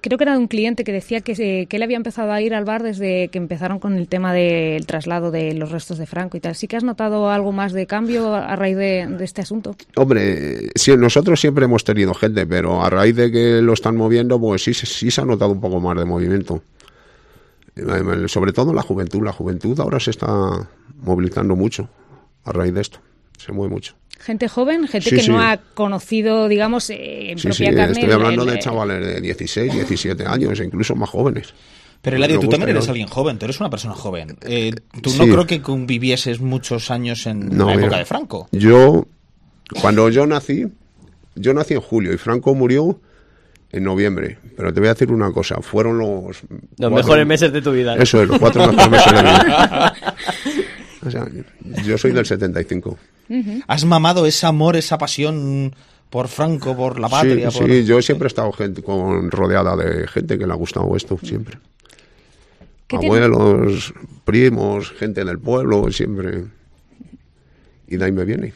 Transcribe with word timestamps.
Creo 0.00 0.16
que 0.16 0.24
era 0.24 0.32
de 0.32 0.38
un 0.38 0.46
cliente 0.46 0.84
que 0.84 0.92
decía 0.92 1.20
que, 1.20 1.34
se, 1.34 1.66
que 1.66 1.76
él 1.76 1.82
había 1.82 1.96
empezado 1.96 2.30
a 2.30 2.40
ir 2.40 2.54
al 2.54 2.64
bar 2.64 2.82
desde 2.82 3.28
que 3.28 3.38
empezaron 3.38 3.80
con 3.80 3.94
el 3.94 4.06
tema 4.06 4.32
del 4.32 4.86
traslado 4.86 5.30
de 5.30 5.54
los 5.54 5.72
restos 5.72 5.98
de 5.98 6.06
Franco 6.06 6.36
y 6.36 6.40
tal. 6.40 6.54
¿Sí 6.54 6.68
que 6.68 6.76
has 6.76 6.84
notado 6.84 7.30
algo 7.30 7.50
más 7.50 7.72
de 7.72 7.86
cambio 7.86 8.34
a 8.34 8.54
raíz 8.54 8.76
de, 8.76 9.06
de 9.08 9.24
este 9.24 9.42
asunto? 9.42 9.74
Hombre, 9.96 10.70
sí, 10.76 10.96
nosotros 10.96 11.40
siempre 11.40 11.64
hemos 11.64 11.82
tenido 11.82 12.14
gente, 12.14 12.46
pero 12.46 12.82
a 12.82 12.90
raíz 12.90 13.16
de 13.16 13.32
que 13.32 13.60
lo 13.60 13.72
están 13.72 13.96
moviendo, 13.96 14.40
pues 14.40 14.62
sí, 14.62 14.72
sí 14.72 15.10
se 15.10 15.20
ha 15.20 15.24
notado 15.24 15.52
un 15.52 15.60
poco 15.60 15.80
más 15.80 15.96
de 15.96 16.04
movimiento. 16.04 16.62
Sobre 18.26 18.52
todo 18.52 18.72
la 18.72 18.82
juventud. 18.82 19.22
La 19.22 19.32
juventud 19.32 19.78
ahora 19.80 20.00
se 20.00 20.10
está 20.10 20.68
movilizando 21.00 21.56
mucho 21.56 21.88
a 22.44 22.52
raíz 22.52 22.74
de 22.74 22.80
esto. 22.80 22.98
Se 23.36 23.52
mueve 23.52 23.72
mucho. 23.72 23.94
Gente 24.18 24.48
joven, 24.48 24.86
gente 24.88 25.10
Sí, 25.10 25.16
que 25.16 25.22
sí. 25.22 25.30
no 25.30 25.40
ha 25.40 25.56
conocido, 25.74 26.48
digamos, 26.48 26.90
eh, 26.90 27.30
en 27.32 27.38
Sí, 27.38 27.48
sí, 27.52 27.64
propia 27.64 27.74
carne. 27.86 28.00
estoy 28.00 28.12
hablando 28.12 28.42
el- 28.44 28.50
de 28.50 28.58
chavales 28.58 29.06
de 29.06 29.20
16, 29.20 29.72
17 29.72 30.26
años, 30.26 30.58
e 30.60 30.64
incluso 30.64 30.94
más 30.96 31.08
jóvenes. 31.08 31.54
Pero 32.02 32.16
Eladio, 32.16 32.38
tú 32.40 32.48
también 32.48 32.70
eres 32.70 32.88
alguien 32.88 33.08
joven, 33.08 33.38
tú 33.38 33.44
eres 33.46 33.58
una 33.60 33.70
persona 33.70 33.94
joven. 33.94 34.36
Eh, 34.42 34.72
tú 35.02 35.10
Sí. 35.10 35.18
no 35.18 35.24
creo 35.24 35.46
que 35.46 35.60
convivieses 35.62 36.40
muchos 36.40 36.90
años 36.90 37.26
en 37.26 37.48
No, 37.56 37.66
la 37.66 37.72
época 37.72 37.86
mira, 37.86 37.98
de 37.98 38.04
Franco. 38.04 38.48
Yo, 38.52 39.06
cuando 39.80 40.08
yo 40.08 40.26
nací, 40.26 40.66
yo 41.34 41.54
nací 41.54 41.74
en 41.74 41.80
julio 41.80 42.12
y 42.12 42.18
Franco 42.18 42.54
murió 42.54 43.00
en 43.72 43.84
noviembre. 43.84 44.38
Pero 44.56 44.72
te 44.72 44.80
voy 44.80 44.88
a 44.88 44.94
decir 44.94 45.10
una 45.12 45.30
cosa, 45.32 45.56
fueron 45.60 45.98
los... 45.98 46.24
Los 46.26 46.38
cuatro- 46.78 46.90
mejores 46.90 47.26
meses 47.26 47.52
de 47.52 47.62
tu 47.62 47.72
vida. 47.72 47.96
¿no? 47.96 48.02
Eso 48.02 48.22
es, 48.22 48.28
los 48.28 48.38
cuatro 48.38 48.66
mejores 48.66 48.90
meses 48.90 49.12
de 49.12 49.22
mi 49.22 49.28
vida. 49.30 49.94
O 51.06 51.10
sea, 51.12 51.26
yo 51.84 51.96
soy 51.96 52.10
del 52.10 52.26
75. 52.26 52.98
¿Has 53.66 53.84
mamado 53.84 54.26
ese 54.26 54.46
amor, 54.46 54.76
esa 54.76 54.96
pasión 54.98 55.74
por 56.10 56.28
Franco, 56.28 56.74
por 56.76 56.98
la 56.98 57.08
patria? 57.08 57.50
sí, 57.50 57.58
por- 57.58 57.68
sí, 57.70 57.84
yo 57.84 58.00
siempre 58.02 58.26
he 58.26 58.28
estado 58.28 58.50
gente, 58.52 58.82
con, 58.82 59.30
rodeada 59.30 59.76
de 59.76 60.08
gente 60.08 60.38
que 60.38 60.46
le 60.46 60.52
ha 60.52 60.56
gustado 60.56 60.96
esto, 60.96 61.18
siempre. 61.22 61.58
¿Qué 62.86 62.96
tiene- 62.98 63.24
Abuelos, 63.24 63.92
primos, 64.24 64.90
gente 64.92 65.24
del 65.24 65.38
pueblo, 65.38 65.90
siempre. 65.92 66.44
Y 67.86 67.96
de 67.98 68.04
ahí 68.04 68.12
me 68.12 68.24
viene. 68.24 68.54